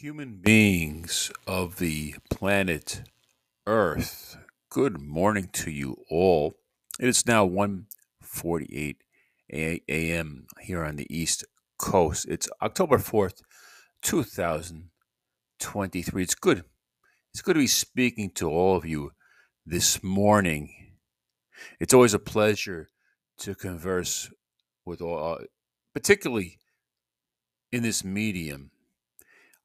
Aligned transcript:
Human 0.00 0.36
beings 0.36 1.30
of 1.46 1.76
the 1.76 2.14
planet 2.30 3.02
Earth, 3.66 4.38
good 4.70 4.98
morning 4.98 5.50
to 5.52 5.70
you 5.70 5.98
all. 6.08 6.54
It 6.98 7.06
is 7.06 7.26
now 7.26 7.46
1:48 7.46 8.96
a.m. 9.52 10.46
here 10.62 10.82
on 10.82 10.96
the 10.96 11.06
East 11.14 11.44
Coast. 11.78 12.24
It's 12.30 12.48
October 12.62 12.96
4th, 12.96 13.42
2023. 14.00 16.22
It's 16.22 16.34
good. 16.34 16.64
It's 17.34 17.42
good 17.42 17.56
to 17.56 17.60
be 17.60 17.66
speaking 17.66 18.30
to 18.36 18.48
all 18.48 18.76
of 18.76 18.86
you 18.86 19.12
this 19.66 20.02
morning. 20.02 20.96
It's 21.78 21.92
always 21.92 22.14
a 22.14 22.18
pleasure 22.18 22.88
to 23.40 23.54
converse 23.54 24.30
with 24.86 25.02
all, 25.02 25.34
uh, 25.34 25.44
particularly 25.92 26.58
in 27.70 27.82
this 27.82 28.02
medium 28.02 28.70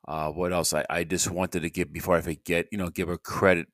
uh, 0.07 0.31
what 0.31 0.53
else? 0.53 0.73
I, 0.73 0.85
I 0.89 1.03
just 1.03 1.29
wanted 1.29 1.61
to 1.61 1.69
give 1.69 1.91
before 1.91 2.15
I 2.15 2.21
forget, 2.21 2.67
you 2.71 2.77
know, 2.77 2.89
give 2.89 3.07
her 3.07 3.17
credit. 3.17 3.67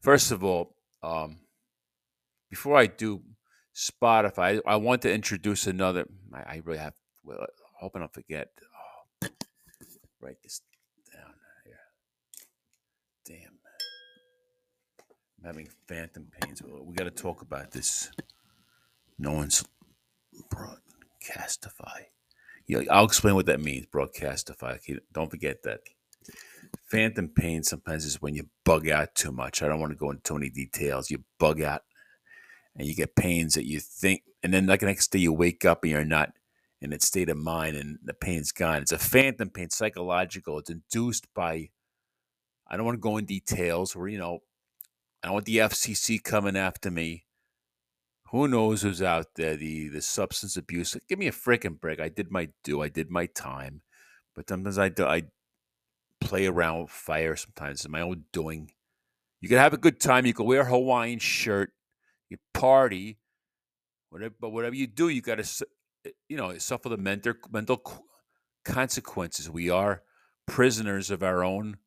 First 0.00 0.30
of 0.30 0.42
all, 0.42 0.74
um, 1.02 1.38
before 2.50 2.76
I 2.76 2.86
do 2.86 3.22
Spotify, 3.74 4.60
I, 4.66 4.72
I 4.72 4.76
want 4.76 5.02
to 5.02 5.12
introduce 5.12 5.66
another. 5.66 6.06
I, 6.32 6.38
I 6.38 6.62
really 6.64 6.78
have. 6.78 6.94
Well, 7.24 7.46
hoping 7.78 8.00
I 8.00 8.04
don't 8.04 8.14
forget. 8.14 8.48
Oh, 9.22 9.28
write 10.20 10.42
this 10.42 10.62
down 11.14 11.34
here. 11.64 11.78
Damn, 13.26 13.58
I'm 15.38 15.44
having 15.44 15.68
phantom 15.86 16.28
pains. 16.40 16.62
We 16.62 16.94
got 16.94 17.04
to 17.04 17.10
talk 17.10 17.42
about 17.42 17.70
this. 17.70 18.10
No 19.18 19.32
one's 19.32 19.64
broadcastify. 20.50 22.06
Know, 22.68 22.84
I'll 22.90 23.04
explain 23.04 23.34
what 23.34 23.46
that 23.46 23.60
means, 23.60 23.86
broadcastify. 23.86 24.78
Don't 25.12 25.30
forget 25.30 25.62
that. 25.62 25.80
Phantom 26.84 27.28
pain 27.28 27.62
sometimes 27.62 28.04
is 28.04 28.20
when 28.20 28.34
you 28.34 28.48
bug 28.64 28.88
out 28.88 29.14
too 29.14 29.32
much. 29.32 29.62
I 29.62 29.68
don't 29.68 29.80
want 29.80 29.92
to 29.92 29.98
go 29.98 30.10
into 30.10 30.22
too 30.22 30.34
many 30.34 30.50
details. 30.50 31.10
You 31.10 31.24
bug 31.38 31.62
out 31.62 31.82
and 32.76 32.86
you 32.86 32.94
get 32.94 33.16
pains 33.16 33.54
that 33.54 33.66
you 33.66 33.80
think, 33.80 34.22
and 34.42 34.52
then 34.52 34.66
like 34.66 34.80
the 34.80 34.86
next 34.86 35.10
day 35.10 35.18
you 35.18 35.32
wake 35.32 35.64
up 35.64 35.82
and 35.82 35.90
you're 35.90 36.04
not 36.04 36.32
in 36.80 36.90
that 36.90 37.02
state 37.02 37.28
of 37.28 37.36
mind 37.36 37.76
and 37.76 37.98
the 38.04 38.14
pain's 38.14 38.52
gone. 38.52 38.82
It's 38.82 38.92
a 38.92 38.98
phantom 38.98 39.50
pain, 39.50 39.70
psychological. 39.70 40.58
It's 40.58 40.70
induced 40.70 41.26
by, 41.34 41.70
I 42.68 42.76
don't 42.76 42.86
want 42.86 42.96
to 42.96 43.00
go 43.00 43.16
in 43.16 43.24
details 43.24 43.96
where, 43.96 44.08
you 44.08 44.18
know, 44.18 44.40
I 45.22 45.26
don't 45.26 45.34
want 45.34 45.46
the 45.46 45.56
FCC 45.56 46.22
coming 46.22 46.56
after 46.56 46.90
me 46.90 47.24
who 48.30 48.46
knows 48.46 48.82
who's 48.82 49.02
out 49.02 49.34
there? 49.36 49.56
The 49.56 49.88
the 49.88 50.02
substance 50.02 50.56
abuse. 50.56 50.96
Give 51.08 51.18
me 51.18 51.28
a 51.28 51.32
freaking 51.32 51.80
break. 51.80 52.00
I 52.00 52.08
did 52.08 52.30
my 52.30 52.48
due. 52.62 52.82
I 52.82 52.88
did 52.88 53.10
my 53.10 53.26
time, 53.26 53.82
but 54.34 54.48
sometimes 54.48 54.78
I 54.78 54.90
do, 54.90 55.04
I 55.04 55.24
play 56.20 56.46
around 56.46 56.82
with 56.82 56.90
fire. 56.90 57.36
Sometimes 57.36 57.80
it's 57.80 57.88
my 57.88 58.02
own 58.02 58.24
doing. 58.32 58.72
You 59.40 59.48
can 59.48 59.58
have 59.58 59.72
a 59.72 59.78
good 59.78 60.00
time. 60.00 60.26
You 60.26 60.34
can 60.34 60.46
wear 60.46 60.62
a 60.62 60.66
Hawaiian 60.66 61.20
shirt. 61.20 61.72
You 62.28 62.38
party. 62.52 63.18
Whatever, 64.10 64.34
but 64.40 64.50
whatever 64.50 64.74
you 64.74 64.86
do, 64.86 65.08
you 65.08 65.20
got 65.20 65.42
to, 65.42 65.66
eh, 66.06 66.10
you 66.28 66.36
know, 66.36 66.56
suffer 66.58 66.88
the 66.88 66.96
mental 66.96 67.34
mental 67.50 67.82
consequences. 68.64 69.48
We 69.48 69.70
are 69.70 70.02
prisoners 70.46 71.10
of 71.10 71.22
our 71.22 71.42
own. 71.44 71.78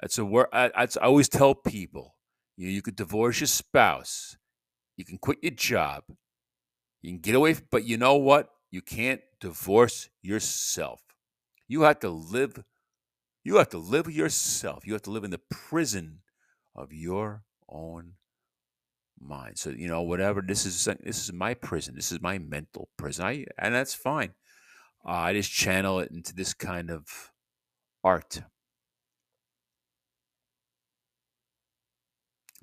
That's 0.00 0.18
a 0.18 0.24
word. 0.24 0.48
I, 0.52 0.70
I 0.74 0.88
always 1.02 1.28
tell 1.28 1.54
people. 1.54 2.16
You, 2.56 2.68
you 2.68 2.82
could 2.82 2.96
divorce 2.96 3.40
your 3.40 3.46
spouse 3.46 4.36
you 4.98 5.04
can 5.04 5.16
quit 5.16 5.38
your 5.40 5.52
job. 5.52 6.02
You 7.00 7.12
can 7.12 7.20
get 7.20 7.36
away, 7.36 7.54
but 7.70 7.84
you 7.84 7.96
know 7.96 8.16
what? 8.16 8.50
You 8.72 8.82
can't 8.82 9.20
divorce 9.40 10.10
yourself. 10.22 11.00
You 11.68 11.82
have 11.82 12.00
to 12.00 12.10
live. 12.10 12.64
You 13.44 13.56
have 13.56 13.68
to 13.70 13.78
live 13.78 14.10
yourself. 14.10 14.84
You 14.84 14.94
have 14.94 15.02
to 15.02 15.12
live 15.12 15.22
in 15.22 15.30
the 15.30 15.40
prison 15.50 16.18
of 16.74 16.92
your 16.92 17.44
own 17.68 18.14
mind. 19.20 19.56
So 19.58 19.70
you 19.70 19.86
know, 19.86 20.02
whatever 20.02 20.42
this 20.42 20.66
is, 20.66 20.84
this 20.84 21.22
is 21.22 21.32
my 21.32 21.54
prison. 21.54 21.94
This 21.94 22.10
is 22.10 22.20
my 22.20 22.38
mental 22.38 22.88
prison. 22.96 23.24
I, 23.24 23.44
and 23.56 23.72
that's 23.72 23.94
fine. 23.94 24.34
Uh, 25.06 25.10
I 25.10 25.32
just 25.32 25.52
channel 25.52 26.00
it 26.00 26.10
into 26.10 26.34
this 26.34 26.54
kind 26.54 26.90
of 26.90 27.30
art. 28.02 28.42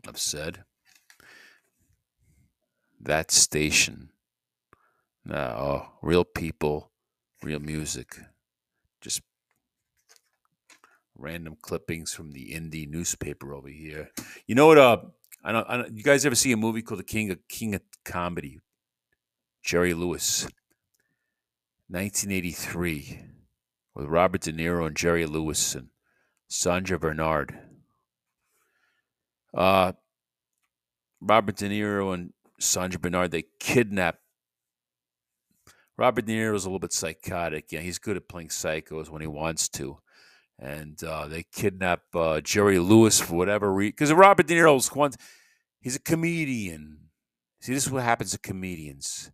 I've 0.06 0.20
said 0.20 0.66
that 3.06 3.32
station. 3.32 4.10
Uh, 5.30 5.54
oh, 5.58 5.88
real 6.02 6.24
people, 6.24 6.92
real 7.42 7.60
music. 7.60 8.18
Just 9.02 9.22
random 11.18 11.56
clippings 11.62 12.14
from 12.14 12.32
the 12.32 12.52
indie 12.52 12.90
newspaper 12.90 13.54
over 13.54 13.70
here. 13.70 14.10
You 14.46 14.56
know 14.56 14.68
what? 14.68 14.78
Uh, 14.78 14.98
I 15.44 15.52
don't, 15.52 15.70
I 15.70 15.78
don't. 15.78 15.96
You 15.96 16.04
guys 16.04 16.26
ever 16.26 16.36
see 16.36 16.52
a 16.52 16.58
movie 16.58 16.82
called 16.82 17.00
The 17.00 17.06
King 17.06 17.32
of 17.32 17.40
King 17.48 17.76
of 17.76 17.82
Comedy? 18.04 18.60
Jerry 19.64 19.96
Lewis, 19.96 20.44
1983, 21.88 23.20
with 23.96 24.06
Robert 24.06 24.42
De 24.42 24.54
Niro 24.54 24.86
and 24.86 24.96
Jerry 24.96 25.26
Lewis 25.26 25.74
and 25.74 25.88
Sandra 26.48 27.00
Bernhard. 27.00 27.58
Uh, 29.56 29.94
Robert 31.20 31.56
De 31.56 31.68
Niro 31.68 32.14
and 32.14 32.34
Sandra 32.60 33.00
Bernhard, 33.00 33.32
they 33.32 33.46
kidnap 33.60 34.20
Robert 35.98 36.26
De 36.26 36.34
Niro 36.34 36.56
is 36.56 36.66
a 36.66 36.68
little 36.68 36.80
bit 36.80 36.92
psychotic. 36.92 37.72
Yeah, 37.72 37.80
he's 37.80 38.00
good 38.00 38.18
at 38.18 38.28
playing 38.28 38.50
psychos 38.50 39.10
when 39.10 39.22
he 39.22 39.28
wants 39.28 39.70
to. 39.70 40.00
And 40.60 41.02
uh, 41.04 41.28
they 41.28 41.44
kidnap 41.44 42.02
uh, 42.14 42.42
Jerry 42.42 42.80
Lewis 42.80 43.20
for 43.20 43.36
whatever 43.36 43.72
reason. 43.72 43.92
Because 43.92 44.12
Robert 44.12 44.48
De 44.48 44.56
Niro's 44.56 44.94
once, 44.94 45.18
he's 45.80 45.96
a 45.96 46.02
comedian. 46.02 47.10
See, 47.62 47.74
this 47.74 47.86
is 47.86 47.92
what 47.92 48.04
happens 48.04 48.32
to 48.32 48.40
comedians. 48.40 49.32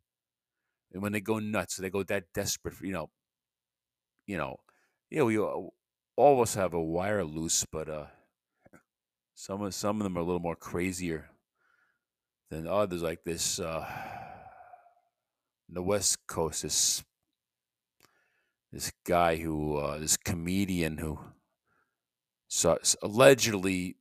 And 0.94 1.02
when 1.02 1.12
they 1.12 1.22
go 1.22 1.40
nuts, 1.40 1.78
they 1.78 1.90
go 1.90 2.04
that 2.04 2.26
desperate 2.34 2.76
for, 2.76 2.86
you 2.86 2.94
know, 2.94 3.10
you 4.28 4.38
know, 4.38 4.58
yeah, 5.10 5.24
we 5.24 5.38
all 5.40 5.74
of 6.18 6.40
us 6.40 6.56
have 6.56 6.74
a 6.74 6.82
wire 6.82 7.24
loose, 7.24 7.66
but 7.66 7.90
uh, 7.90 8.06
some 9.34 9.62
of 9.62 9.74
some 9.74 9.98
of 9.98 10.04
them 10.04 10.18
are 10.18 10.22
a 10.22 10.24
little 10.24 10.40
more 10.40 10.56
crazier 10.56 11.30
then 12.52 12.68
others 12.68 13.02
like 13.02 13.24
this 13.24 13.60
uh, 13.60 13.86
the 15.70 15.82
West 15.82 16.28
Coast, 16.28 16.64
this 16.64 17.04
this 18.72 18.92
guy 19.06 19.38
who 19.38 19.78
uh, 19.78 19.98
this 19.98 20.18
comedian 20.18 20.98
who 20.98 21.20
so 22.48 22.78
allegedly 23.02 23.96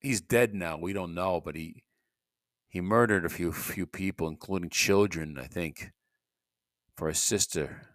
he's 0.00 0.20
dead 0.20 0.52
now. 0.52 0.76
We 0.76 0.92
don't 0.92 1.14
know, 1.14 1.40
but 1.40 1.54
he 1.54 1.84
he 2.68 2.80
murdered 2.80 3.24
a 3.24 3.28
few 3.28 3.52
few 3.52 3.86
people, 3.86 4.26
including 4.28 4.70
children. 4.70 5.38
I 5.38 5.46
think 5.46 5.92
for 6.96 7.08
his 7.08 7.18
sister. 7.18 7.88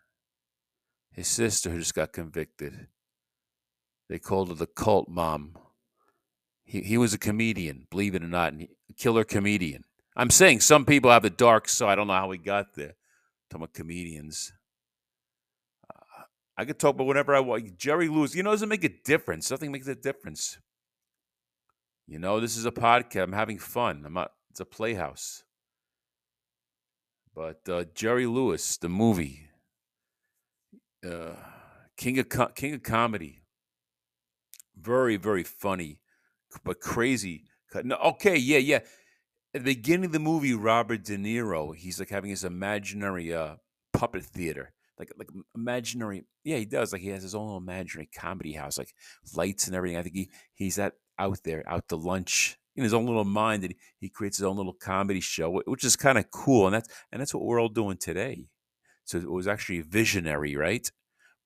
His 1.12 1.28
sister 1.28 1.72
who 1.72 1.80
just 1.80 1.96
got 1.96 2.14
convicted. 2.14 2.90
They 4.08 4.20
called 4.20 4.50
her 4.50 4.54
the 4.54 4.68
cult 4.68 5.10
mom. 5.10 5.58
He 6.64 6.82
he 6.82 6.98
was 6.98 7.14
a 7.14 7.18
comedian, 7.18 7.88
believe 7.90 8.14
it 8.14 8.24
or 8.24 8.28
not, 8.28 8.54
and 8.54 8.62
he, 8.62 8.70
killer 8.96 9.24
comedian. 9.24 9.84
I'm 10.18 10.32
saying 10.32 10.62
some 10.62 10.84
people 10.84 11.12
have 11.12 11.22
the 11.22 11.30
dark 11.30 11.70
side. 11.70 11.92
I 11.92 11.96
don't 11.96 12.08
know 12.08 12.14
how 12.14 12.28
we 12.28 12.40
got 12.40 12.74
there. 12.74 12.96
talking 13.52 13.64
about 13.64 13.76
comedians. 13.76 14.52
Uh, 15.94 16.24
I 16.58 16.66
could 16.66 16.80
talk 16.80 16.96
about 16.96 17.06
whatever 17.06 17.36
I 17.36 17.40
want. 17.40 17.78
Jerry 17.78 18.10
Lewis, 18.10 18.34
you 18.34 18.42
know, 18.42 18.50
doesn't 18.50 18.68
make 18.68 18.84
a 18.84 18.90
difference. 19.06 19.52
Nothing 19.52 19.72
makes 19.72 19.88
a 19.88 19.94
difference. 19.94 20.58
You 22.08 22.18
know, 22.18 22.40
this 22.40 22.58
is 22.58 22.66
a 22.66 22.72
podcast. 22.72 23.24
I'm 23.24 23.34
having 23.34 23.60
fun. 23.60 24.02
I'm 24.08 24.14
not. 24.14 24.32
It's 24.50 24.60
a 24.60 24.66
playhouse. 24.66 25.44
But 27.36 27.70
uh, 27.70 27.84
Jerry 27.94 28.26
Lewis, 28.26 28.78
the 28.78 28.90
movie, 28.90 29.50
uh, 31.08 31.34
King 31.96 32.18
of 32.18 32.56
King 32.56 32.74
of 32.74 32.82
Comedy, 32.82 33.44
very 34.76 35.18
very 35.18 35.44
funny, 35.44 36.00
but 36.64 36.80
crazy. 36.80 37.44
No, 37.84 37.98
okay, 37.98 38.36
yeah, 38.38 38.58
yeah 38.58 38.80
at 39.58 39.66
the 39.66 39.76
beginning 39.76 40.06
of 40.06 40.12
the 40.12 40.20
movie, 40.20 40.54
Robert 40.54 41.04
De 41.04 41.18
Niro, 41.18 41.76
he's 41.76 42.00
like 42.00 42.10
having 42.10 42.30
his 42.30 42.44
imaginary 42.44 43.34
uh, 43.34 43.56
puppet 43.92 44.24
theater, 44.24 44.74
like 45.00 45.12
like 45.18 45.30
imaginary. 45.56 46.26
Yeah, 46.44 46.58
he 46.58 46.66
does. 46.66 46.94
Like 46.94 47.02
he 47.02 47.10
has 47.10 47.24
his 47.24 47.36
own 47.36 47.58
imaginary 47.58 48.10
comedy 48.16 48.54
house, 48.54 48.78
like 48.78 48.94
lights 49.36 49.68
and 49.68 49.76
everything. 49.76 49.98
I 49.98 50.04
think 50.04 50.16
he 50.16 50.30
he's 50.54 50.78
at 50.78 50.94
out 51.18 51.40
there, 51.44 51.64
out 51.68 51.90
to 51.90 51.96
lunch 51.96 52.58
in 52.76 52.84
his 52.84 52.94
own 52.94 53.08
little 53.08 53.26
mind, 53.26 53.64
and 53.64 53.74
he 54.00 54.10
creates 54.10 54.38
his 54.38 54.46
own 54.46 54.58
little 54.58 54.74
comedy 54.74 55.22
show, 55.22 55.62
which 55.66 55.84
is 55.84 55.96
kind 55.96 56.20
of 56.20 56.30
cool. 56.30 56.68
And 56.68 56.76
that's 56.76 56.90
and 57.12 57.20
that's 57.20 57.34
what 57.34 57.44
we're 57.44 57.60
all 57.60 57.70
doing 57.70 57.98
today. 57.98 58.50
So 59.06 59.18
it 59.18 59.30
was 59.30 59.48
actually 59.48 59.82
visionary, 59.82 60.56
right? 60.56 60.90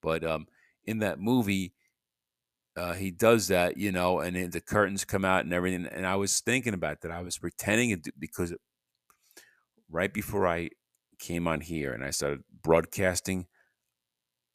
But 0.02 0.24
um, 0.26 0.48
in 0.86 1.00
that 1.00 1.20
movie, 1.20 1.74
uh, 2.78 2.94
he 2.94 3.12
does 3.12 3.48
that, 3.50 3.78
you 3.78 3.92
know, 3.92 4.20
and 4.20 4.52
the 4.52 4.62
curtains 4.62 5.04
come 5.04 5.26
out 5.26 5.44
and 5.44 5.54
everything. 5.54 5.86
And 5.88 6.06
I 6.06 6.16
was 6.16 6.40
thinking 6.40 6.74
about 6.74 7.02
that. 7.02 7.12
I 7.12 7.22
was 7.22 7.38
pretending 7.38 7.90
it 7.90 8.08
because 8.18 8.54
right 9.90 10.14
before 10.14 10.48
I 10.48 10.70
came 11.20 11.48
on 11.48 11.62
here 11.62 11.92
and 11.92 12.04
I 12.04 12.12
started 12.12 12.44
broadcasting, 12.64 13.48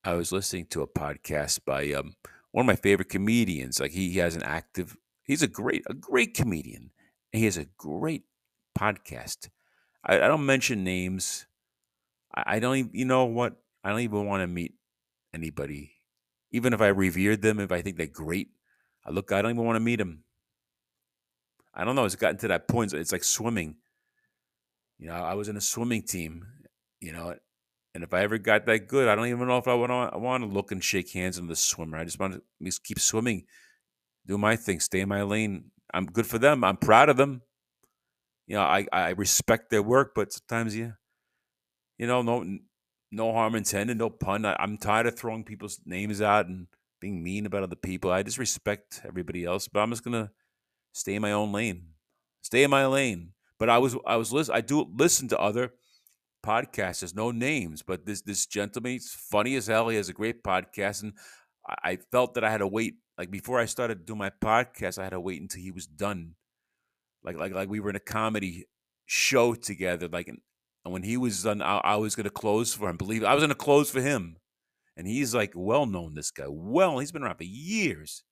I 0.03 0.15
was 0.15 0.33
listening 0.33 0.67
to 0.71 0.83
a 0.83 0.87
podcast 0.87 1.61
by 1.67 1.93
um, 1.93 2.15
one 2.53 2.65
of 2.65 2.67
my 2.67 2.77
favorite 2.77 3.11
comedians. 3.11 3.81
Like 3.81 3.91
he, 3.91 4.11
he 4.11 4.19
has 4.19 4.35
an 4.35 4.43
active, 4.45 4.97
he's 5.25 5.43
a 5.43 5.49
great, 5.49 5.85
a 5.89 5.95
great 5.95 6.35
comedian. 6.35 6.91
And 7.33 7.41
he 7.41 7.45
has 7.45 7.59
a 7.59 7.67
great 7.77 8.23
podcast. 8.79 9.51
I, 10.05 10.17
I 10.17 10.29
don't 10.29 10.47
mention 10.47 10.85
names. 10.85 11.47
I, 12.35 12.57
I 12.57 12.59
don't 12.61 12.77
even, 12.77 12.91
you 12.95 13.05
know 13.05 13.27
what? 13.27 13.57
I 13.85 13.91
don't 13.91 14.01
even 14.01 14.27
want 14.27 14.43
to 14.43 14.47
meet 14.47 14.75
anybody. 15.35 15.96
Even 16.57 16.73
if 16.73 16.81
I 16.81 16.87
revered 16.87 17.43
them, 17.43 17.61
if 17.61 17.71
I 17.71 17.83
think 17.83 17.99
they're 17.99 18.07
great, 18.07 18.49
I 19.05 19.11
look, 19.11 19.31
I 19.31 19.43
don't 19.43 19.51
even 19.51 19.67
want 19.67 19.77
to 19.77 19.81
meet 19.81 19.97
them. 19.97 20.25
I 21.75 21.85
don't 21.85 21.95
know. 21.95 22.07
It's 22.07 22.17
gotten 22.17 22.39
to 22.39 22.49
that 22.49 22.67
point. 22.67 22.95
It's 22.95 23.13
like 23.13 23.25
swimming. 23.25 23.77
You 24.99 25.09
know, 25.09 25.13
I 25.13 25.35
was 25.35 25.49
in 25.49 25.59
a 25.59 25.61
swimming 25.61 26.03
team, 26.03 26.47
you 26.99 27.13
know, 27.13 27.35
and 27.95 28.03
if 28.03 28.15
I 28.15 28.23
ever 28.23 28.39
got 28.39 28.65
that 28.65 28.89
good, 28.89 29.07
I 29.07 29.15
don't 29.15 29.27
even 29.27 29.47
know 29.47 29.59
if 29.59 29.69
I 29.69 29.75
want 29.75 29.91
to, 29.91 30.17
I 30.17 30.17
want 30.17 30.45
to 30.45 30.49
look 30.49 30.73
and 30.73 30.83
shake 30.83 31.13
hands 31.13 31.39
with 31.39 31.51
the 31.51 31.57
swimmer. 31.57 31.99
I 31.99 32.05
just 32.05 32.19
want 32.19 32.33
to 32.33 32.43
just 32.63 32.83
keep 32.83 32.99
swimming, 32.99 33.45
do 34.27 34.39
my 34.39 34.57
thing, 34.57 34.81
stay 34.81 35.01
in 35.01 35.11
my 35.11 35.23
lane. 35.23 35.73
I'm 35.93 36.07
good 36.07 36.27
for 36.27 36.39
them. 36.39 36.65
I'm 36.65 36.79
proud 36.79 37.11
of 37.11 37.19
them. 37.19 37.43
You 38.47 38.57
know, 38.57 38.63
I, 38.63 38.87
I 38.93 39.11
respect 39.11 39.69
their 39.71 39.83
work, 39.83 40.13
but 40.15 40.33
sometimes 40.33 40.75
you, 40.75 40.95
you 41.99 42.07
know, 42.07 42.23
no 42.23 42.43
no 43.17 43.33
harm 43.33 43.55
intended, 43.55 43.97
no 43.97 44.11
pun. 44.11 44.45
I, 44.45 44.57
I'm 44.59 44.77
tired 44.77 45.07
of 45.07 45.19
throwing 45.19 45.45
people's 45.45 45.81
names 45.85 46.21
out 46.21 46.47
and 46.47 46.67
being 47.01 47.23
mean 47.23 47.47
about 47.47 47.63
other 47.63 47.77
people. 47.77 48.11
I 48.11 48.23
just 48.23 48.39
respect 48.39 49.01
everybody 49.05 49.45
else, 49.45 49.69
but 49.69 49.81
I'm 49.81 49.91
just 49.91 50.05
gonna 50.05 50.31
stay 50.93 51.15
in 51.15 51.23
my 51.23 51.33
own 51.33 51.53
lane. 51.53 51.89
Stay 52.43 52.63
in 52.63 52.71
my 52.71 52.87
lane. 52.87 53.33
But 53.59 53.71
I 53.71 53.79
was 53.79 53.97
I 54.07 54.17
was 54.17 54.33
listen 54.33 54.55
I 54.55 54.61
do 54.61 54.87
listen 54.95 55.29
to 55.29 55.39
other 55.39 55.73
podcasts. 56.45 57.01
There's 57.01 57.15
no 57.15 57.31
names, 57.31 57.83
but 57.83 58.07
this 58.07 58.23
this 58.23 58.47
gentleman, 58.47 58.93
he's 58.93 59.11
funny 59.13 59.57
as 59.57 59.67
hell. 59.67 59.89
He 59.89 59.97
has 59.97 60.09
a 60.09 60.15
great 60.15 60.43
podcast, 60.45 61.03
and 61.03 61.15
I, 61.67 61.93
I 61.93 61.99
felt 62.13 62.35
that 62.35 62.45
I 62.45 62.51
had 62.51 62.59
to 62.59 62.67
wait. 62.67 62.97
Like 63.19 63.31
before 63.31 63.59
I 63.59 63.65
started 63.65 64.05
doing 64.05 64.19
my 64.19 64.31
podcast, 64.31 64.99
I 64.99 65.05
had 65.05 65.11
to 65.11 65.21
wait 65.21 65.41
until 65.41 65.63
he 65.63 65.71
was 65.71 65.87
done. 65.87 66.35
Like 67.25 67.37
like 67.37 67.55
like 67.55 67.69
we 67.69 67.81
were 67.81 67.91
in 67.91 67.97
a 67.97 68.01
comedy 68.01 68.67
show 69.07 69.55
together. 69.55 70.09
Like 70.09 70.29
and, 70.29 70.41
and 70.87 70.93
when 70.93 71.03
he 71.03 71.17
was 71.17 71.43
done, 71.43 71.63
I, 71.63 71.79
I 71.79 71.97
was 71.97 72.15
going 72.15 72.25
to 72.25 72.31
close 72.31 72.73
for 72.73 72.89
him. 72.89 72.97
Believe 72.97 73.25
I 73.25 73.35
was 73.35 73.43
going 73.43 73.49
to 73.49 73.57
close 73.57 73.91
for 73.91 74.01
him, 74.01 74.37
and 74.97 75.05
he's 75.09 75.35
like 75.35 75.51
well 75.57 75.85
known. 75.85 76.15
This 76.15 76.31
guy, 76.31 76.45
well, 76.47 77.01
he's 77.01 77.11
been 77.11 77.25
around 77.25 77.39
for 77.39 77.43
years. 77.43 78.23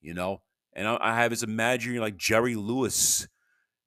You 0.00 0.14
know, 0.14 0.42
and 0.72 0.86
I, 0.86 0.96
I 1.00 1.16
have 1.16 1.32
his 1.32 1.42
imaginary 1.42 1.98
like 1.98 2.16
Jerry 2.16 2.54
Lewis 2.54 3.26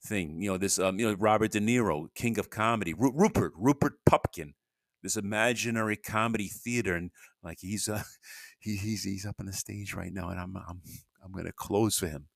thing. 0.03 0.41
You 0.41 0.51
know, 0.51 0.57
this 0.57 0.79
um, 0.79 0.99
you 0.99 1.07
know 1.07 1.15
Robert 1.17 1.51
De 1.51 1.61
Niro, 1.61 2.07
king 2.13 2.37
of 2.37 2.49
comedy, 2.49 2.93
Ru- 2.93 3.13
Rupert 3.15 3.53
Rupert 3.55 3.93
Pupkin, 4.05 4.53
this 5.01 5.15
imaginary 5.15 5.95
comedy 5.95 6.49
theater, 6.49 6.97
and 6.97 7.11
like 7.41 7.59
he's 7.61 7.87
uh, 7.87 8.03
he, 8.59 8.75
he's 8.75 9.03
he's 9.03 9.25
up 9.25 9.37
on 9.39 9.45
the 9.45 9.53
stage 9.53 9.93
right 9.93 10.11
now, 10.11 10.27
and 10.27 10.41
I'm 10.41 10.57
I'm 10.57 10.81
I'm 11.23 11.31
gonna 11.31 11.53
close 11.53 11.97
for 11.97 12.07
him. 12.07 12.27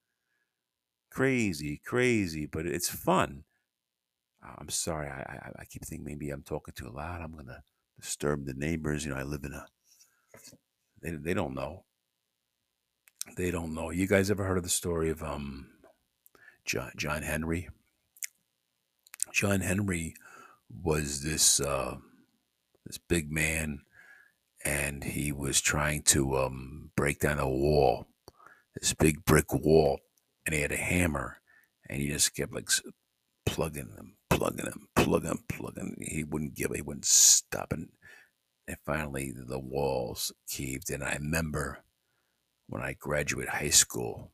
Crazy, 1.12 1.82
crazy, 1.86 2.46
but 2.46 2.66
it's 2.66 2.90
fun. 2.90 3.44
I'm 4.58 4.70
sorry, 4.70 5.10
I, 5.10 5.22
I 5.22 5.52
I 5.60 5.66
keep 5.66 5.86
thinking 5.86 6.06
maybe 6.06 6.30
I'm 6.30 6.44
talking 6.44 6.74
too 6.76 6.90
loud. 6.90 7.22
I'm 7.22 7.36
gonna 7.36 7.62
disturb 8.00 8.46
the 8.46 8.54
neighbors. 8.54 9.06
You 9.06 9.12
know, 9.12 9.20
I 9.20 9.24
live 9.24 9.44
in 9.44 9.54
a 9.54 9.66
they 11.02 11.12
they 11.12 11.34
don't 11.34 11.56
know. 11.56 11.86
They 13.38 13.52
don't 13.52 13.74
know. 13.74 13.92
You 13.92 14.08
guys 14.08 14.32
ever 14.32 14.46
heard 14.46 14.58
of 14.58 14.64
the 14.64 14.70
story 14.70 15.10
of 15.10 15.24
um 15.24 15.68
John, 16.66 16.92
John 16.98 17.22
Henry. 17.24 17.70
John 19.34 19.62
Henry 19.62 20.16
was 20.70 21.24
this 21.24 21.60
uh, 21.60 21.98
this 22.86 22.98
big 22.98 23.32
man, 23.32 23.82
and 24.64 25.04
he 25.04 25.32
was 25.32 25.62
trying 25.62 26.04
to 26.04 26.38
um, 26.38 26.92
break 26.96 27.20
down 27.20 27.40
a 27.40 27.50
wall, 27.50 28.08
this 28.80 28.94
big 28.94 29.26
brick 29.26 29.54
wall, 29.54 30.00
and 30.46 30.56
he 30.56 30.62
had 30.62 30.72
a 30.72 30.78
hammer, 30.78 31.40
and 31.90 32.02
he 32.02 32.10
just 32.10 32.36
kept 32.36 32.54
like 32.54 32.70
plugging 33.46 33.94
them, 33.96 34.15
plugging 34.36 34.66
him, 34.66 34.88
plugging 34.96 35.30
them, 35.30 35.44
plugging. 35.48 35.96
He 36.02 36.24
wouldn't 36.24 36.56
give, 36.56 36.72
he 36.74 36.82
wouldn't 36.82 37.06
stop, 37.06 37.72
and 37.72 37.90
and 38.68 38.78
finally 38.86 39.32
the 39.36 39.60
walls 39.60 40.32
caved. 40.50 40.90
And 40.90 41.04
I 41.04 41.14
remember 41.14 41.80
when 42.68 42.82
I 42.82 42.94
graduated 42.94 43.54
high 43.54 43.70
school, 43.70 44.32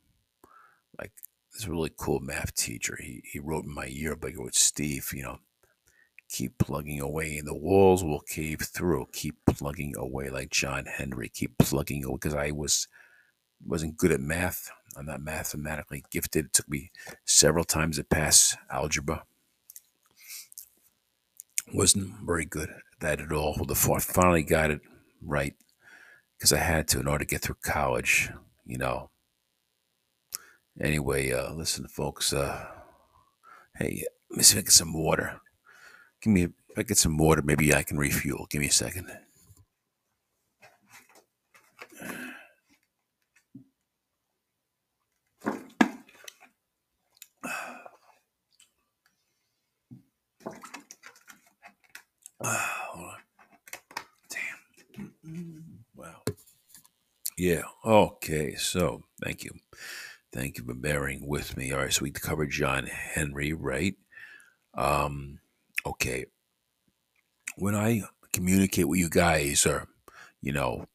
like 0.98 1.12
this 1.54 1.68
really 1.68 1.92
cool 1.98 2.20
math 2.20 2.56
teacher. 2.56 2.98
He, 3.00 3.22
he 3.32 3.40
wrote 3.40 3.66
in 3.66 3.74
my 3.74 3.86
yearbook 3.86 4.38
with 4.38 4.56
Steve, 4.56 5.10
you 5.14 5.24
know, 5.24 5.40
keep 6.30 6.58
plugging 6.58 7.02
away 7.02 7.38
and 7.38 7.48
the 7.48 7.54
walls 7.54 8.04
will 8.04 8.22
cave 8.22 8.62
through. 8.62 9.08
Keep 9.12 9.36
plugging 9.46 9.94
away 9.98 10.30
like 10.30 10.50
John 10.50 10.86
Henry. 10.86 11.30
Keep 11.30 11.58
plugging 11.58 12.06
away 12.06 12.16
because 12.16 12.36
I 12.36 12.52
was 12.52 12.88
wasn't 13.66 13.98
good 13.98 14.12
at 14.12 14.22
math. 14.22 14.72
I'm 14.98 15.06
not 15.06 15.22
mathematically 15.22 16.04
gifted. 16.10 16.46
It 16.46 16.54
took 16.54 16.70
me 16.70 16.92
several 17.26 17.64
times 17.64 17.98
to 17.98 18.04
pass 18.04 18.58
algebra. 18.72 19.24
Wasn't 21.74 22.14
very 22.26 22.46
good 22.46 22.70
at 22.70 23.00
that 23.00 23.22
at 23.22 23.32
all. 23.32 23.56
The 23.56 23.66
the 23.66 23.76
finally 23.76 24.44
got 24.44 24.72
it 24.72 24.82
right 25.22 25.54
because 26.38 26.54
I 26.54 26.58
had 26.58 26.88
to 26.90 27.00
in 27.00 27.08
order 27.08 27.24
to 27.24 27.30
get 27.30 27.42
through 27.42 27.58
college. 27.64 28.30
You 28.66 28.78
know, 28.78 29.12
Anyway, 30.80 31.32
uh, 31.32 31.54
listen, 31.54 31.88
folks. 31.88 32.32
Uh, 32.34 32.66
hey, 33.76 34.04
let 34.30 34.38
me 34.38 34.44
see 34.44 34.58
if 34.58 34.64
I 34.64 34.64
get 34.64 34.72
some 34.72 34.94
water. 34.94 35.40
Give 36.22 36.34
me, 36.34 36.44
if 36.44 36.78
I 36.78 36.84
get 36.84 36.98
some 36.98 37.18
water, 37.18 37.42
maybe 37.42 37.74
I 37.74 37.84
can 37.84 37.98
refuel. 37.98 38.48
Give 38.50 38.62
me 38.62 38.68
a 38.68 38.72
second. 38.72 39.12
on. 52.96 53.16
Damn. 54.30 55.14
Wow. 55.96 56.22
Yeah. 57.38 57.64
Okay. 57.86 58.56
So, 58.56 59.04
thank 59.24 59.44
you. 59.44 59.52
Thank 60.34 60.58
you 60.58 60.64
for 60.64 60.74
bearing 60.74 61.28
with 61.28 61.58
me. 61.58 61.72
All 61.72 61.80
right, 61.80 61.92
so 61.92 62.04
we 62.04 62.12
covered 62.12 62.52
John 62.52 62.86
Henry, 62.86 63.52
right? 63.52 63.96
Um, 64.74 65.40
okay. 65.86 66.26
When 67.58 67.76
I 67.76 68.04
communicate 68.32 68.88
with 68.88 69.00
you 69.00 69.10
guys, 69.10 69.66
or 69.66 69.88
you 70.42 70.54
know, 70.54 70.86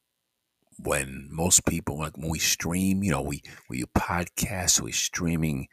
when 0.78 1.28
most 1.30 1.66
people 1.66 1.98
like 1.98 2.16
when 2.16 2.30
we 2.30 2.38
stream, 2.38 3.02
you 3.02 3.10
know, 3.10 3.22
we 3.22 3.42
we 3.68 3.84
podcast, 3.96 4.80
we're 4.80 4.92
streaming, 4.92 5.68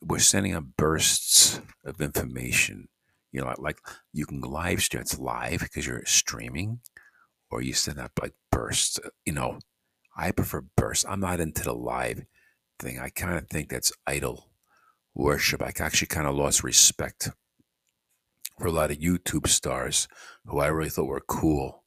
we're 0.00 0.20
sending 0.20 0.52
out 0.54 0.76
bursts 0.76 1.60
of 1.84 2.00
information. 2.00 2.88
You 3.36 3.42
know, 3.42 3.54
like 3.58 3.76
you 4.14 4.24
can 4.24 4.40
live 4.40 4.82
stream, 4.82 5.02
it's 5.02 5.18
live 5.18 5.60
because 5.60 5.86
you're 5.86 6.02
streaming, 6.06 6.80
or 7.50 7.60
you 7.60 7.74
send 7.74 8.00
out 8.00 8.12
like 8.22 8.32
bursts. 8.50 8.98
Uh, 8.98 9.10
you 9.26 9.34
know, 9.34 9.58
I 10.16 10.30
prefer 10.30 10.62
bursts. 10.74 11.04
I'm 11.06 11.20
not 11.20 11.38
into 11.38 11.62
the 11.62 11.74
live 11.74 12.24
thing. 12.78 12.98
I 12.98 13.10
kind 13.10 13.36
of 13.36 13.46
think 13.50 13.68
that's 13.68 13.92
idol 14.06 14.48
worship. 15.14 15.60
I 15.60 15.70
actually 15.78 16.06
kind 16.06 16.26
of 16.26 16.34
lost 16.34 16.64
respect 16.64 17.28
for 18.58 18.68
a 18.68 18.72
lot 18.72 18.90
of 18.90 19.00
YouTube 19.00 19.48
stars 19.48 20.08
who 20.46 20.60
I 20.60 20.68
really 20.68 20.88
thought 20.88 21.04
were 21.04 21.20
cool. 21.20 21.84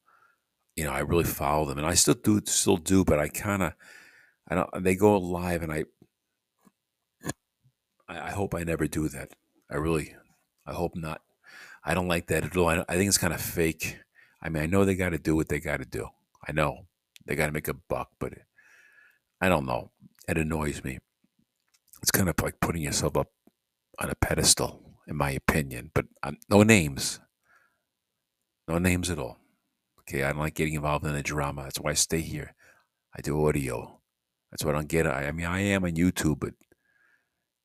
You 0.76 0.84
know, 0.84 0.92
I 0.92 1.00
really 1.00 1.24
follow 1.24 1.66
them, 1.66 1.80
and 1.80 1.88
I 1.88 1.96
still 1.96 2.14
do, 2.14 2.42
still 2.46 2.78
do. 2.78 3.04
But 3.04 3.18
I 3.18 3.28
kind 3.28 3.64
of, 3.64 3.74
I 4.48 4.54
don't. 4.54 4.84
They 4.84 4.96
go 4.96 5.18
live, 5.18 5.64
and 5.64 5.74
I, 5.74 5.86
I, 8.08 8.30
hope 8.30 8.54
I 8.54 8.64
never 8.64 8.86
do 8.86 9.10
that. 9.10 9.32
I 9.68 9.78
really, 9.78 10.14
I 10.68 10.74
hope 10.74 10.96
not. 10.96 11.22
I 11.90 11.96
don't 11.96 12.08
like 12.08 12.28
that 12.28 12.44
at 12.44 12.56
all. 12.56 12.70
I, 12.70 12.86
I 12.88 12.98
think 12.98 13.08
it's 13.08 13.18
kind 13.18 13.34
of 13.34 13.42
fake. 13.42 13.98
I 14.44 14.50
mean, 14.50 14.62
I 14.62 14.68
know 14.68 14.86
they 14.86 14.94
got 14.94 15.10
to 15.10 15.18
do 15.18 15.36
what 15.36 15.50
they 15.50 15.60
got 15.60 15.78
to 15.78 15.86
do. 15.86 16.08
I 16.48 16.52
know 16.52 16.86
they 17.26 17.36
got 17.36 17.48
to 17.48 17.52
make 17.52 17.68
a 17.68 17.74
buck, 17.74 18.10
but 18.20 18.34
I 19.42 19.50
don't 19.50 19.66
know. 19.66 19.90
It 20.28 20.38
annoys 20.38 20.84
me. 20.84 21.00
It's 22.04 22.12
kind 22.12 22.30
of 22.30 22.36
like 22.44 22.60
putting 22.62 22.84
yourself 22.84 23.18
up 23.18 23.30
on 23.98 24.12
a 24.12 24.16
pedestal, 24.16 24.80
in 25.08 25.16
my 25.16 25.32
opinion. 25.32 25.90
But 25.96 26.06
um, 26.22 26.38
no 26.48 26.62
names. 26.62 27.20
No 28.68 28.78
names 28.78 29.10
at 29.10 29.18
all. 29.18 29.40
Okay, 30.02 30.22
I 30.22 30.30
don't 30.32 30.42
like 30.42 30.54
getting 30.54 30.76
involved 30.76 31.08
in 31.08 31.14
the 31.14 31.24
drama. 31.24 31.64
That's 31.64 31.80
why 31.80 31.90
I 31.90 31.96
stay 31.96 32.22
here. 32.22 32.54
I 33.18 33.22
do 33.22 33.48
audio. 33.48 34.00
That's 34.52 34.64
what 34.64 34.76
I 34.76 34.78
don't 34.78 34.88
get. 34.88 35.08
I, 35.08 35.26
I 35.26 35.32
mean, 35.32 35.48
I 35.48 35.62
am 35.62 35.86
on 35.86 35.94
YouTube, 35.94 36.40
but 36.40 36.54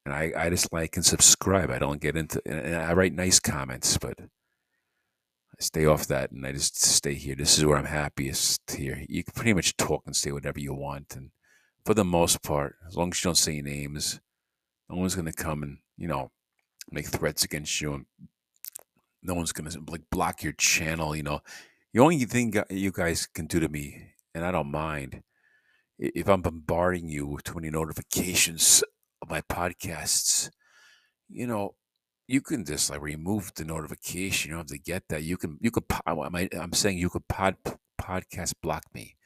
and 0.05 0.15
I, 0.15 0.33
I 0.37 0.51
just 0.51 0.73
like 0.73 0.97
and 0.97 1.05
subscribe. 1.05 1.71
I 1.71 1.79
don't 1.79 2.01
get 2.01 2.17
into 2.17 2.41
and 2.47 2.77
I 2.77 2.93
write 2.93 3.15
nice 3.15 3.41
comments, 3.41 3.97
but 3.99 4.19
I 4.21 5.61
stay 5.61 5.87
off 5.87 6.07
that 6.09 6.31
and 6.31 6.47
I 6.47 6.53
just 6.53 6.81
stay 6.81 7.15
here. 7.15 7.35
This 7.35 7.59
is 7.59 7.65
where 7.65 7.77
I'm 7.77 7.87
happiest 7.87 8.63
here. 8.71 9.05
You 9.09 9.25
can 9.25 9.33
pretty 9.35 9.55
much 9.55 9.77
talk 9.77 10.03
and 10.07 10.15
say 10.15 10.33
whatever 10.33 10.61
you 10.61 10.75
want 10.75 11.15
and 11.17 11.31
for 11.85 11.95
the 11.95 12.05
most 12.05 12.43
part, 12.43 12.77
as 12.87 12.97
long 12.97 13.11
as 13.11 13.23
you 13.23 13.29
don't 13.29 13.35
say 13.37 13.61
names, 13.61 14.21
no 14.89 14.97
one's 14.97 15.15
going 15.15 15.27
to 15.27 15.33
come 15.33 15.63
and, 15.63 15.79
you 15.97 16.09
know, 16.09 16.31
make 16.91 17.07
threats 17.07 17.45
against 17.45 17.81
you. 17.81 17.95
And 17.95 18.07
no 19.23 19.35
one's 19.35 19.53
going 19.53 19.71
to 19.71 19.81
like 19.89 20.03
block 20.11 20.43
your 20.43 20.53
channel, 20.53 21.15
you 21.15 21.23
know. 21.23 21.41
The 21.93 22.01
only 22.01 22.25
thing 22.25 22.55
you 22.71 22.91
guys 22.91 23.27
can 23.27 23.47
do 23.47 23.61
to 23.61 23.69
me, 23.69 24.13
and 24.35 24.45
I 24.45 24.51
don't 24.51 24.71
mind, 24.71 25.23
if 25.99 26.29
I'm 26.29 26.43
bombarding 26.43 27.09
you 27.09 27.27
with 27.27 27.45
too 27.45 27.55
many 27.55 27.71
notifications 27.71 28.83
of 29.25 29.31
my 29.31 29.41
podcasts, 29.43 30.51
you 31.29 31.47
know, 31.47 31.75
you 32.27 32.41
can 32.41 32.65
just 32.65 32.91
like 32.91 33.03
remove 33.03 33.53
the 33.55 33.65
notification. 33.65 34.51
You 34.51 34.57
don't 34.57 34.71
have 34.71 34.79
to 34.79 34.79
get 34.79 35.05
that. 35.09 35.23
You 35.23 35.37
can, 35.37 35.59
you 35.61 35.71
could, 35.71 35.85
I'm 36.07 36.73
saying 36.73 36.99
you 36.99 37.11
could 37.11 37.29
pod, 37.29 37.57
podcast 38.01 38.55
block 38.63 38.85
me. 38.95 39.17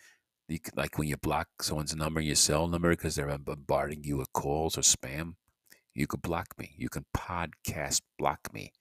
You 0.49 0.59
could, 0.59 0.77
like 0.77 0.99
when 0.99 1.09
you 1.09 1.17
block 1.17 1.49
someone's 1.61 1.95
number, 1.95 2.21
your 2.21 2.35
cell 2.35 2.67
number, 2.69 2.91
because 2.91 3.15
they're 3.17 3.37
bombarding 3.39 4.05
you 4.05 4.17
with 4.17 4.33
calls 4.33 4.79
or 4.79 4.81
spam, 4.81 5.35
you 5.95 6.07
could 6.07 6.23
block 6.23 6.47
me. 6.59 6.75
You 6.77 6.89
can 6.89 7.05
podcast 7.17 8.01
block 8.19 8.53
me. 8.53 8.73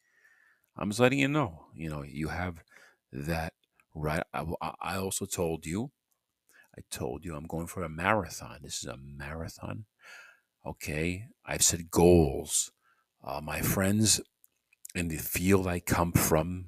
I'm 0.78 0.90
just 0.90 1.00
letting 1.00 1.20
you 1.20 1.28
know. 1.28 1.66
You 1.76 1.90
know, 1.90 2.04
you 2.04 2.30
have 2.30 2.64
that 3.12 3.54
right. 3.94 4.24
I, 4.34 4.46
I 4.82 4.98
also 4.98 5.26
told 5.26 5.66
you, 5.66 5.92
I 6.78 6.82
told 6.92 7.26
you 7.26 7.36
I'm 7.36 7.48
going 7.48 7.68
for 7.68 7.84
a 7.84 7.90
marathon. 7.90 8.60
This 8.62 8.84
is 8.84 8.86
a 8.86 8.98
marathon. 8.98 9.86
Okay. 10.68 11.28
I've 11.46 11.62
set 11.62 11.90
goals. 11.90 12.72
Uh, 13.24 13.40
my 13.42 13.62
friends 13.62 14.20
in 14.94 15.08
the 15.08 15.18
field 15.18 15.66
I 15.66 15.80
come 15.80 16.12
from, 16.12 16.66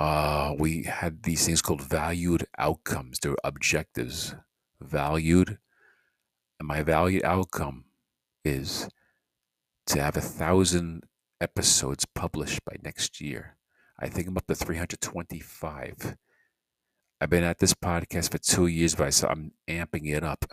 uh, 0.00 0.54
we 0.58 0.82
had 0.82 1.22
these 1.22 1.46
things 1.46 1.62
called 1.62 1.82
valued 1.82 2.46
outcomes. 2.58 3.20
They're 3.20 3.36
objectives. 3.44 4.34
Valued. 4.80 5.58
And 6.58 6.66
my 6.66 6.82
valued 6.82 7.24
outcome 7.24 7.84
is 8.44 8.88
to 9.86 10.02
have 10.02 10.16
a 10.16 10.20
thousand 10.20 11.04
episodes 11.40 12.04
published 12.04 12.64
by 12.64 12.76
next 12.82 13.20
year. 13.20 13.56
I 14.00 14.08
think 14.08 14.26
I'm 14.26 14.36
up 14.36 14.46
to 14.48 14.54
325. 14.56 16.16
I've 17.20 17.30
been 17.30 17.44
at 17.44 17.58
this 17.58 17.74
podcast 17.74 18.32
for 18.32 18.38
two 18.38 18.66
years, 18.66 18.96
but 18.96 19.24
I'm 19.24 19.52
amping 19.68 20.12
it 20.12 20.24
up. 20.24 20.44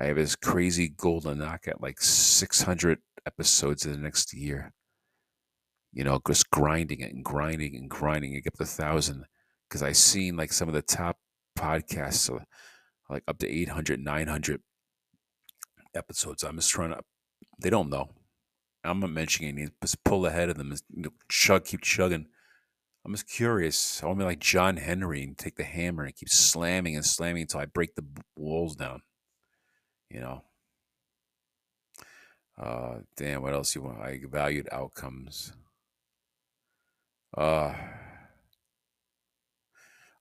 I 0.00 0.06
have 0.06 0.16
this 0.16 0.36
crazy 0.36 0.88
goal 0.88 1.20
to 1.22 1.34
knock 1.34 1.66
at 1.66 1.82
like 1.82 2.00
600 2.00 2.98
episodes 3.26 3.84
in 3.84 3.92
the 3.92 3.98
next 3.98 4.32
year. 4.32 4.72
You 5.92 6.04
know, 6.04 6.20
just 6.26 6.50
grinding 6.50 7.00
it 7.00 7.12
and 7.12 7.24
grinding 7.24 7.74
and 7.74 7.90
grinding 7.90 8.34
it, 8.34 8.44
get 8.44 8.54
up 8.54 8.58
to 8.58 8.64
thousand. 8.64 9.24
Because 9.68 9.82
I've 9.82 9.96
seen 9.96 10.36
like 10.36 10.52
some 10.52 10.68
of 10.68 10.74
the 10.74 10.82
top 10.82 11.16
podcasts, 11.58 12.32
uh, 12.32 12.44
like 13.10 13.24
up 13.26 13.38
to 13.38 13.48
800, 13.48 14.00
900 14.00 14.60
episodes. 15.94 16.44
I'm 16.44 16.56
just 16.56 16.70
trying 16.70 16.90
to, 16.90 17.00
they 17.60 17.70
don't 17.70 17.90
know. 17.90 18.10
I'm 18.84 19.00
not 19.00 19.10
mentioning 19.10 19.58
any, 19.58 19.68
Just 19.82 20.04
pull 20.04 20.26
ahead 20.26 20.48
of 20.48 20.56
them. 20.56 20.72
You 20.94 21.02
know, 21.02 21.10
chug, 21.28 21.64
keep 21.64 21.82
chugging. 21.82 22.26
I'm 23.04 23.12
just 23.12 23.28
curious. 23.28 24.02
I 24.02 24.06
want 24.06 24.18
to 24.18 24.24
be 24.24 24.28
like 24.28 24.38
John 24.38 24.76
Henry 24.76 25.22
and 25.24 25.36
take 25.36 25.56
the 25.56 25.64
hammer 25.64 26.04
and 26.04 26.14
keep 26.14 26.28
slamming 26.28 26.94
and 26.94 27.04
slamming 27.04 27.42
until 27.42 27.60
I 27.60 27.64
break 27.64 27.94
the 27.94 28.04
walls 28.36 28.76
down. 28.76 29.02
You 30.10 30.20
know. 30.20 30.42
Uh, 32.60 32.98
damn. 33.16 33.42
What 33.42 33.54
else 33.54 33.74
you 33.74 33.82
want? 33.82 34.00
I 34.00 34.20
valued 34.30 34.68
outcomes. 34.72 35.52
Uh. 37.36 37.74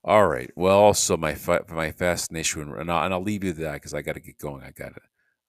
All 0.03 0.27
right. 0.27 0.49
Well, 0.55 0.77
also 0.77 1.17
my 1.17 1.35
my 1.69 1.91
fascination, 1.91 2.73
and 2.77 2.89
I'll, 2.91 3.03
and 3.03 3.13
I'll 3.13 3.21
leave 3.21 3.43
you 3.43 3.53
that 3.53 3.73
because 3.73 3.93
I 3.93 4.01
got 4.01 4.13
to 4.13 4.21
get 4.21 4.37
going. 4.37 4.63
I 4.63 4.71
got 4.71 4.95
to, 4.95 5.01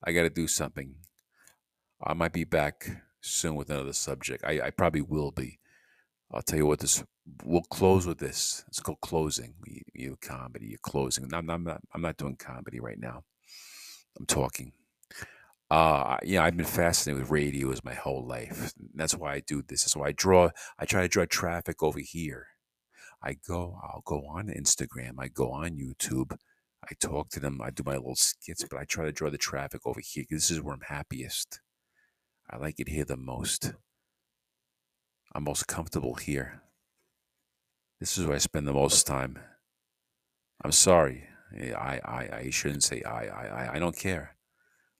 I 0.04 0.12
got 0.12 0.23
to 0.23 0.30
do 0.30 0.49
something. 0.49 0.97
I 2.02 2.14
might 2.14 2.33
be 2.33 2.45
back 2.45 2.90
soon 3.21 3.54
with 3.54 3.71
another 3.71 3.92
subject. 3.92 4.45
I, 4.45 4.61
I 4.66 4.71
probably 4.71 5.02
will 5.02 5.30
be. 5.30 5.61
I'll 6.33 6.42
tell 6.42 6.59
you 6.59 6.66
what. 6.66 6.80
This 6.80 7.04
we'll 7.45 7.62
close 7.62 8.07
with 8.07 8.18
this. 8.18 8.64
It's 8.68 8.80
called 8.80 9.00
closing. 9.00 9.54
You, 9.66 9.83
you 9.95 10.16
comedy. 10.21 10.66
You're 10.68 10.78
closing. 10.83 11.33
I'm, 11.33 11.49
I'm 11.50 11.64
not. 11.64 11.80
I'm 11.95 12.02
not 12.02 12.16
doing 12.16 12.37
comedy 12.37 12.80
right 12.80 12.99
now. 12.99 13.23
I'm 14.19 14.27
talking. 14.27 14.73
Uh, 15.71 16.17
yeah, 16.23 16.43
I've 16.45 16.57
been 16.57 16.65
fascinated 16.67 17.23
with 17.23 17.31
radio 17.31 17.71
as 17.71 17.85
my 17.85 17.95
whole 17.95 18.27
life. 18.27 18.73
That's 18.95 19.15
why 19.15 19.35
I 19.35 19.41
do 19.47 19.63
this. 19.63 19.85
That's 19.85 19.97
why 19.97 20.09
I 20.09 20.13
draw. 20.13 20.51
I 20.79 20.87
try 20.87 21.03
to 21.03 21.09
draw 21.09 21.27
traffic 21.27 21.83
over 21.83 22.01
here. 22.01 22.47
I 23.23 23.35
go. 23.47 23.79
I'll 23.83 24.03
go 24.05 24.25
on 24.27 24.47
Instagram. 24.49 25.15
I 25.19 25.29
go 25.29 25.51
on 25.51 25.73
YouTube. 25.73 26.37
I 26.85 26.95
talk 27.01 27.29
to 27.31 27.41
them. 27.41 27.61
I 27.63 27.71
do 27.71 27.83
my 27.85 27.97
little 27.97 28.17
skits, 28.17 28.65
but 28.71 28.79
I 28.79 28.85
try 28.85 29.05
to 29.05 29.13
draw 29.13 29.29
the 29.29 29.39
traffic 29.39 29.83
over 29.85 30.01
here. 30.01 30.25
This 30.31 30.51
is 30.51 30.63
where 30.63 30.75
I'm 30.75 30.81
happiest. 30.81 31.61
I 32.51 32.57
like 32.57 32.81
it 32.81 32.89
here 32.89 33.05
the 33.05 33.17
most. 33.17 33.75
I'm 35.35 35.45
most 35.45 35.67
comfortable 35.67 36.15
here. 36.15 36.63
This 38.01 38.17
is 38.17 38.25
where 38.25 38.37
I 38.37 38.39
spend 38.39 38.67
the 38.67 38.73
most 38.73 39.07
time. 39.07 39.39
I'm 40.65 40.73
sorry. 40.73 41.25
I, 41.52 42.00
I, 42.05 42.37
I 42.38 42.50
shouldn't 42.50 42.83
say 42.85 43.02
I, 43.02 43.26
I, 43.26 43.75
I 43.75 43.78
don't 43.78 43.97
care. 43.97 44.37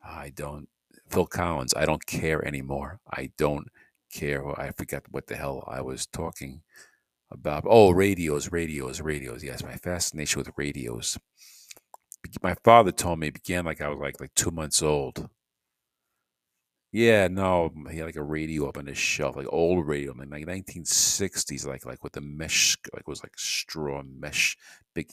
I 0.05 0.31
don't. 0.31 0.69
Phil 1.11 1.27
Collins, 1.27 1.75
I 1.77 1.87
don't 1.87 2.07
care 2.07 2.47
anymore. 2.47 3.01
I 3.13 3.31
don't 3.39 3.69
care. 4.13 4.59
I 4.61 4.73
forget 4.73 5.05
what 5.11 5.27
the 5.27 5.37
hell 5.37 5.65
I 5.67 5.81
was 5.83 6.07
talking 6.07 6.63
about. 7.31 7.65
Oh, 7.67 7.91
radios, 7.93 8.53
radios, 8.53 9.01
radios. 9.01 9.45
Yes, 9.45 9.65
my 9.65 9.77
fascination 9.77 10.41
with 10.41 10.53
radios. 10.57 11.19
My 12.43 12.55
father 12.55 12.93
told 12.93 13.19
me 13.19 13.27
it 13.27 13.35
began 13.35 13.65
like 13.65 13.81
I 13.81 13.89
was 13.89 13.99
like 13.99 14.21
like 14.21 14.33
two 14.35 14.53
months 14.53 14.83
old. 14.83 15.29
Yeah, 16.91 17.29
no, 17.29 17.71
he 17.91 17.99
had 17.99 18.07
like 18.07 18.17
a 18.17 18.23
radio 18.23 18.67
up 18.69 18.79
on 18.79 18.87
his 18.87 18.97
shelf, 18.97 19.37
like 19.37 19.47
old 19.51 19.87
radio, 19.87 20.13
like, 20.13 20.31
like 20.31 20.47
1960s, 20.47 21.67
like 21.67 21.85
like 21.85 22.03
with 22.03 22.15
the 22.15 22.23
mesh, 22.23 22.77
like 22.95 23.03
it 23.03 23.07
was 23.09 23.23
like 23.23 23.39
straw 23.39 24.03
mesh, 24.03 24.57
big 24.95 25.11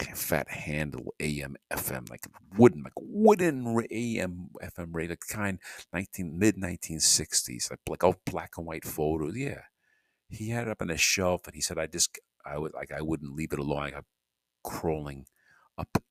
fat 0.00 0.50
handle 0.50 1.14
AM 1.20 1.56
FM, 1.72 2.10
like 2.10 2.26
wooden, 2.56 2.82
like 2.82 2.92
wooden 2.96 3.86
AM 3.90 4.48
FM 4.62 4.94
radio, 4.94 5.12
like 5.12 5.20
kind 5.28 5.58
19 5.92 6.38
mid 6.38 6.56
1960s, 6.56 7.70
like 7.70 7.80
like 7.88 8.04
all 8.04 8.16
black 8.26 8.52
and 8.56 8.66
white 8.66 8.84
photos. 8.84 9.36
Yeah, 9.36 9.62
he 10.28 10.50
had 10.50 10.66
it 10.66 10.70
up 10.70 10.82
on 10.82 10.88
his 10.88 11.00
shelf, 11.00 11.46
and 11.46 11.54
he 11.54 11.60
said, 11.60 11.78
"I 11.78 11.86
just, 11.86 12.18
I 12.44 12.58
would 12.58 12.74
like, 12.74 12.92
I 12.92 13.02
wouldn't 13.02 13.34
leave 13.34 13.52
it 13.52 13.58
alone. 13.58 13.82
I 13.82 13.90
got 13.90 14.04
crawling 14.64 15.26
up 15.78 16.02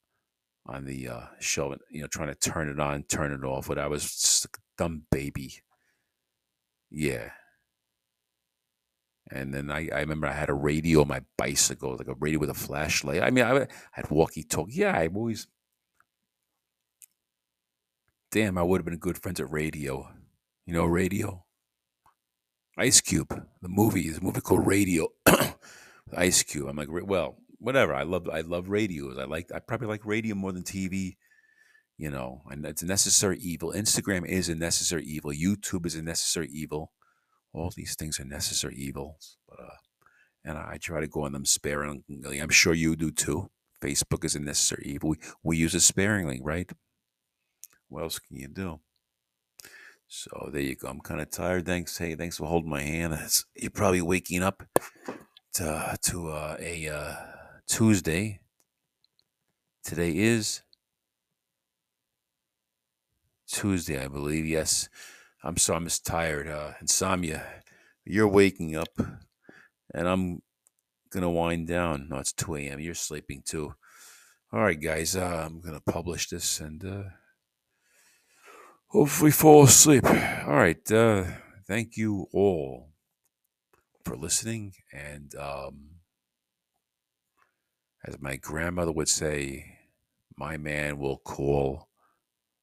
on 0.65 0.85
the 0.85 1.07
uh, 1.07 1.25
shelf, 1.39 1.75
you 1.89 2.01
know, 2.01 2.07
trying 2.07 2.29
to 2.29 2.35
turn 2.35 2.69
it 2.69 2.79
on, 2.79 3.03
turn 3.03 3.31
it 3.31 3.43
off. 3.43 3.67
But 3.67 3.79
I 3.79 3.87
was 3.87 4.03
just 4.03 4.45
a 4.45 4.49
dumb 4.77 5.03
baby. 5.11 5.61
Yeah. 6.89 7.31
And 9.31 9.53
then 9.53 9.71
I, 9.71 9.89
I 9.93 10.01
remember 10.01 10.27
I 10.27 10.33
had 10.33 10.49
a 10.49 10.53
radio 10.53 11.01
on 11.01 11.07
my 11.07 11.21
bicycle, 11.37 11.95
like 11.97 12.07
a 12.07 12.13
radio 12.19 12.39
with 12.39 12.49
a 12.49 12.55
flashlight. 12.55 13.23
I 13.23 13.31
mean, 13.31 13.43
I, 13.43 13.61
I 13.61 13.67
had 13.91 14.11
walkie 14.11 14.43
talkie. 14.43 14.73
Yeah, 14.75 14.97
I've 14.97 15.15
always. 15.15 15.47
Damn, 18.31 18.57
I 18.57 18.63
would 18.63 18.81
have 18.81 18.85
been 18.85 18.97
good 18.97 19.17
friends 19.17 19.39
at 19.39 19.49
radio. 19.49 20.09
You 20.65 20.73
know, 20.73 20.85
radio? 20.85 21.43
Ice 22.77 22.99
Cube, 22.99 23.29
the 23.61 23.69
movie, 23.69 24.07
is 24.07 24.17
a 24.17 24.21
movie 24.21 24.41
called 24.41 24.67
Radio. 24.67 25.07
Ice 26.17 26.43
Cube. 26.43 26.67
I'm 26.67 26.75
like, 26.75 26.89
well, 26.89 27.37
whatever. 27.59 27.95
I 27.95 28.03
love 28.03 28.29
I 28.29 28.41
love 28.41 28.69
radios. 28.69 29.17
I 29.17 29.23
like 29.23 29.49
I 29.53 29.59
probably 29.59 29.87
like 29.87 30.05
radio 30.05 30.35
more 30.35 30.51
than 30.51 30.63
TV. 30.63 31.15
You 31.97 32.11
know, 32.11 32.41
and 32.49 32.65
it's 32.65 32.81
a 32.81 32.85
necessary 32.85 33.39
evil. 33.39 33.71
Instagram 33.71 34.27
is 34.27 34.49
a 34.49 34.55
necessary 34.55 35.05
evil. 35.05 35.31
YouTube 35.31 35.85
is 35.85 35.95
a 35.95 36.01
necessary 36.01 36.49
evil. 36.51 36.91
All 37.55 37.71
these 37.75 37.95
things 37.95 38.19
are 38.19 38.25
necessary 38.25 38.75
evils. 38.75 39.37
But 39.47 39.59
uh, 39.59 39.77
and 40.43 40.57
I 40.57 40.77
try 40.77 40.99
to 40.99 41.07
go 41.07 41.23
on 41.23 41.31
them 41.31 41.45
sparingly. 41.45 42.39
I'm 42.39 42.49
sure 42.49 42.73
you 42.73 42.95
do 42.95 43.11
too. 43.11 43.49
Facebook 43.81 44.23
is 44.23 44.35
a 44.35 44.39
necessary 44.39 44.83
evil. 44.85 45.09
We, 45.09 45.17
we 45.43 45.57
use 45.57 45.73
it 45.73 45.81
sparingly, 45.81 46.39
right? 46.43 46.69
What 47.89 48.03
else 48.03 48.19
can 48.19 48.37
you 48.37 48.47
do? 48.47 48.79
So 50.07 50.49
there 50.51 50.61
you 50.61 50.75
go. 50.75 50.87
I'm 50.87 50.99
kind 50.99 51.21
of 51.21 51.31
tired. 51.31 51.65
Thanks. 51.65 51.97
Hey, 51.97 52.15
thanks 52.15 52.37
for 52.37 52.47
holding 52.47 52.69
my 52.69 52.81
hand. 52.81 53.13
It's, 53.13 53.45
you're 53.55 53.71
probably 53.71 54.01
waking 54.01 54.43
up 54.43 54.63
to 55.53 55.97
to 56.03 56.29
uh, 56.29 56.57
a 56.59 56.89
uh, 56.89 57.15
Tuesday. 57.67 58.39
Today 59.83 60.11
is 60.15 60.61
Tuesday, 63.47 64.03
I 64.03 64.07
believe. 64.07 64.45
Yes. 64.45 64.89
I'm 65.45 65.57
sorry, 65.57 65.77
I'm 65.77 65.83
just 65.83 66.07
tired. 66.07 66.47
Uh, 66.47 66.71
insomnia. 66.81 67.45
You're 68.03 68.27
waking 68.27 68.75
up, 68.75 68.89
and 69.93 70.07
I'm 70.07 70.41
gonna 71.11 71.29
wind 71.29 71.67
down. 71.67 72.07
No, 72.09 72.17
it's 72.17 72.33
2 72.33 72.55
a.m. 72.55 72.79
You're 72.79 72.95
sleeping 72.95 73.43
too. 73.45 73.75
All 74.51 74.61
right, 74.61 74.79
guys. 74.79 75.15
Uh, 75.15 75.43
I'm 75.45 75.61
gonna 75.61 75.81
publish 75.81 76.29
this 76.29 76.59
and 76.59 76.83
uh, 76.83 77.03
hopefully 78.87 79.29
fall 79.29 79.65
asleep. 79.65 80.03
All 80.05 80.55
right. 80.55 80.91
Uh, 80.91 81.25
thank 81.67 81.95
you 81.95 82.25
all 82.33 82.89
for 84.03 84.17
listening, 84.17 84.73
and 84.91 85.35
um, 85.35 85.89
as 88.03 88.19
my 88.19 88.35
grandmother 88.35 88.91
would 88.91 89.09
say, 89.09 89.77
my 90.35 90.57
man 90.57 90.97
will 90.97 91.17
call 91.17 91.87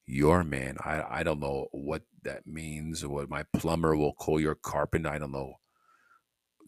your 0.06 0.44
man. 0.44 0.76
I, 0.84 1.20
I 1.20 1.22
don't 1.22 1.40
know 1.40 1.68
what 1.72 2.02
that 2.24 2.46
means, 2.46 3.06
what 3.06 3.28
my 3.30 3.44
plumber 3.56 3.96
will 3.96 4.12
call 4.14 4.40
your 4.40 4.54
carpenter. 4.56 5.10
I 5.10 5.18
don't 5.18 5.32
know 5.32 5.54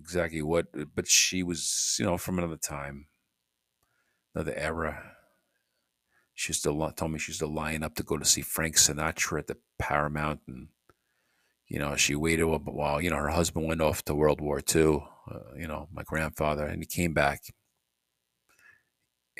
exactly 0.00 0.42
what, 0.42 0.66
but 0.94 1.06
she 1.08 1.42
was, 1.42 1.96
you 1.98 2.04
know, 2.06 2.18
from 2.18 2.38
another 2.38 2.56
time. 2.56 3.06
another 4.34 4.54
era. 4.54 5.12
She 6.34 6.50
used 6.50 6.64
to 6.64 6.92
told 6.96 7.12
me 7.12 7.18
she 7.18 7.30
used 7.30 7.40
to 7.40 7.46
line 7.46 7.82
up 7.82 7.94
to 7.96 8.02
go 8.02 8.16
to 8.18 8.24
see 8.24 8.42
Frank 8.42 8.76
Sinatra 8.76 9.40
at 9.40 9.46
the 9.46 9.56
Paramount, 9.78 10.40
and 10.48 10.68
you 11.68 11.78
know 11.78 11.96
she 11.96 12.14
waited 12.14 12.42
a 12.44 12.46
while. 12.58 13.00
You 13.00 13.10
know 13.10 13.16
her 13.16 13.28
husband 13.30 13.66
went 13.66 13.80
off 13.82 14.04
to 14.04 14.14
World 14.14 14.40
War 14.40 14.60
II. 14.74 15.04
Uh, 15.30 15.54
you 15.56 15.66
know 15.68 15.88
my 15.92 16.02
grandfather, 16.04 16.66
and 16.66 16.82
he 16.82 16.86
came 16.86 17.14
back. 17.14 17.42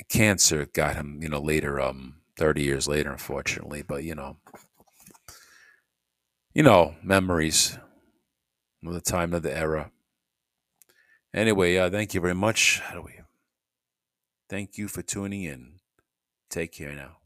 Cancer 0.09 0.67
got 0.67 0.95
him. 0.97 1.19
You 1.23 1.29
know 1.29 1.41
later, 1.41 1.81
um, 1.81 2.21
thirty 2.37 2.63
years 2.63 2.89
later, 2.89 3.13
unfortunately. 3.13 3.83
But 3.83 4.05
you 4.05 4.15
know, 4.15 4.37
you 6.55 6.63
know 6.63 6.95
memories 7.03 7.79
of 8.87 8.93
the 8.93 9.01
time 9.01 9.33
of 9.33 9.43
the 9.43 9.57
era. 9.57 9.91
Anyway, 11.35 11.77
uh, 11.77 11.91
thank 11.91 12.15
you 12.15 12.21
very 12.21 12.35
much. 12.35 12.81
How 12.81 12.95
do 12.95 13.03
we? 13.03 13.13
Thank 14.49 14.79
you 14.79 14.89
for 14.89 15.03
tuning 15.03 15.43
in. 15.43 15.81
Take 16.51 16.73
care 16.73 16.95
now. 16.95 17.17